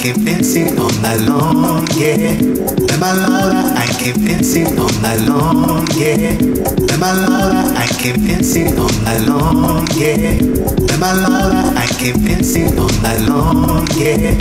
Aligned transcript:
can 0.00 0.14
fix 0.24 0.56
it 0.56 0.78
all 0.78 0.88
long, 1.28 1.86
yeah. 1.94 2.16
When 2.16 3.02
I 3.02 3.12
louder? 3.12 3.68
I 3.76 3.86
can 4.00 4.16
fix 4.24 4.56
it 4.56 4.78
all 4.78 4.88
night 5.02 5.20
long, 5.28 5.86
yeah. 5.92 6.40
When 6.40 7.00
my 7.00 7.12
louder? 7.12 7.76
I 7.76 7.86
can 7.86 8.16
dancing 8.26 8.68
it 8.68 8.78
all 8.78 8.88
night 9.04 9.28
long, 9.28 9.86
yeah. 9.92 10.40
When 10.40 11.00
my 11.00 11.12
louder? 11.12 11.76
I 11.76 11.86
can 11.86 12.24
dancing 12.24 12.72
it 12.72 12.78
all 12.78 12.88
night 13.02 13.20
long, 13.28 13.86
yeah. 13.94 14.32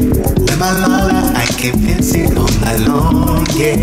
When 0.47 0.59
my 0.59 0.71
louder? 0.79 1.27
I 1.35 1.45
can 1.45 1.75
dancing 1.83 2.31
it 2.31 2.37
all 2.37 2.47
night 2.63 2.79
long, 2.87 3.45
yeah. 3.59 3.75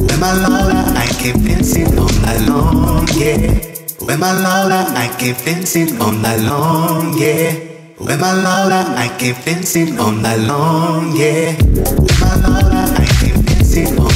When 0.00 0.20
my 0.20 0.32
louder? 0.32 0.98
I 0.98 1.06
can 1.20 1.44
dancing 1.44 1.86
it 1.86 1.98
all 1.98 2.08
night 2.24 2.48
long, 2.48 3.06
yeah. 3.14 3.60
When 4.00 4.20
my 4.20 4.32
louder? 4.32 4.90
I 4.96 5.14
keep 5.18 5.36
dancing 5.44 6.00
all 6.00 6.12
night 6.12 6.40
long, 6.40 7.12
yeah. 7.18 7.69
With 8.10 8.20
my 8.20 8.32
Laura, 8.32 8.82
I 8.98 9.06
keep 9.20 9.36
dancing 9.44 9.96
all 10.00 10.10
night 10.10 10.40
long, 10.40 11.14
yeah. 11.14 11.54
With 11.62 12.20
my 12.20 12.34
Laura, 12.42 12.82
I 12.98 13.06
keep 13.20 13.36
dancing 13.46 14.00
all 14.00 14.09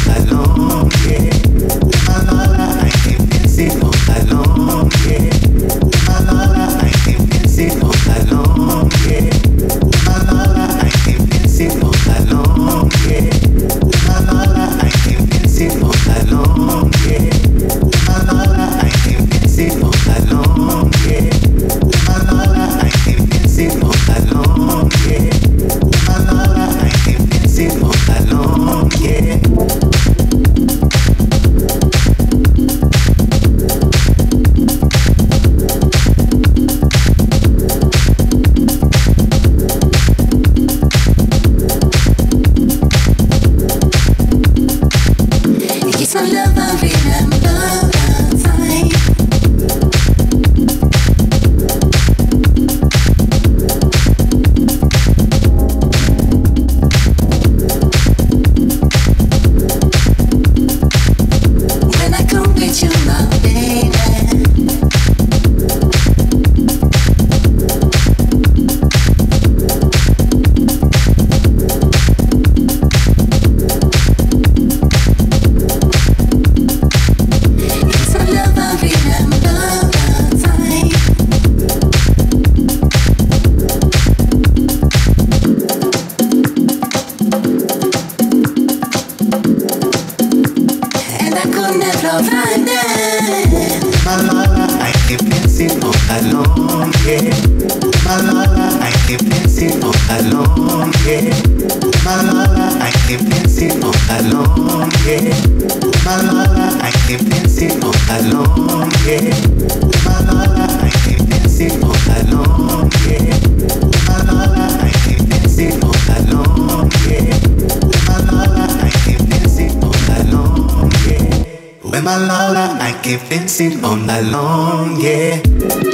my 122.04 122.18
loud, 122.18 122.56
I 122.56 122.92
keep 123.02 123.20
dancing 123.30 123.82
all 123.82 123.96
night 123.96 124.24
long, 124.24 125.00
yeah. 125.00 125.93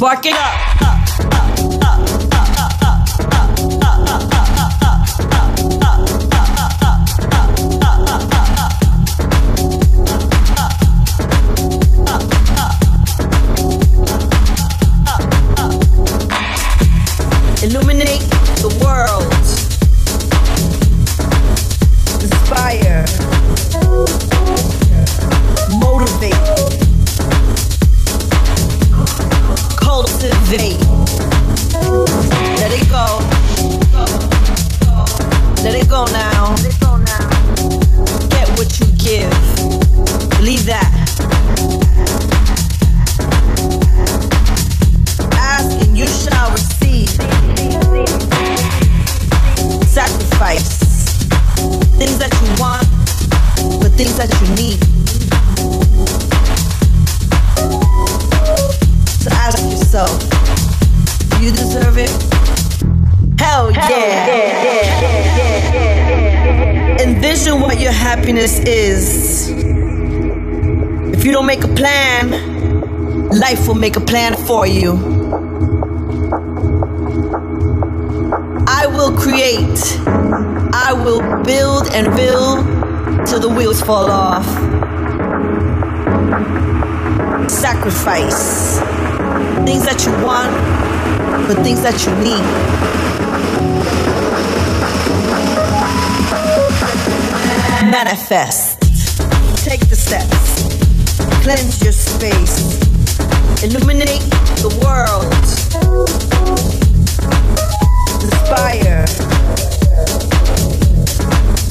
Spark 0.00 0.24
it 0.24 0.32
up. 0.32 0.69
For 74.60 74.66
you. 74.66 74.92
I 78.66 78.84
will 78.86 79.16
create. 79.16 79.80
I 80.74 80.92
will 80.92 81.22
build 81.44 81.86
and 81.94 82.14
build 82.14 83.26
till 83.26 83.40
the 83.40 83.48
wheels 83.48 83.80
fall 83.80 84.10
off. 84.10 84.44
Sacrifice 87.48 88.80
things 89.64 89.82
that 89.88 90.04
you 90.04 90.12
want, 90.26 90.52
but 91.48 91.56
things 91.64 91.80
that 91.80 91.96
you 92.04 92.12
need. 92.26 92.44
Manifest. 97.90 98.78
Take 99.64 99.88
the 99.88 99.96
steps. 99.96 100.50
Cleanse 101.44 101.82
your 101.82 101.92
space. 101.92 102.90
Illuminate 103.62 104.39
the 104.62 104.68
world. 104.84 105.24
Inspire. 108.20 109.06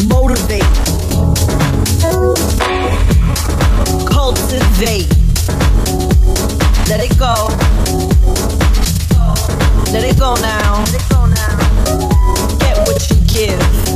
Motivate. 0.07 0.63
Cultivate. 4.09 5.07
Let 6.89 7.01
it 7.03 7.17
go. 7.19 7.49
Let 9.91 10.03
it 10.03 10.17
go 10.17 10.35
now. 10.35 10.85
Get 12.59 12.77
what 12.87 13.09
you 13.09 13.17
give. 13.27 13.88